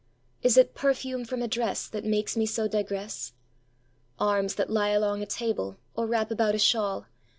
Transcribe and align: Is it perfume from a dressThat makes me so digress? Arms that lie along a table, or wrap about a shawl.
Is 0.41 0.57
it 0.57 0.73
perfume 0.73 1.25
from 1.25 1.43
a 1.43 1.47
dressThat 1.47 2.03
makes 2.05 2.35
me 2.35 2.47
so 2.47 2.67
digress? 2.67 3.33
Arms 4.17 4.55
that 4.55 4.71
lie 4.71 4.89
along 4.89 5.21
a 5.21 5.27
table, 5.27 5.77
or 5.93 6.07
wrap 6.07 6.31
about 6.31 6.55
a 6.55 6.57
shawl. 6.57 7.05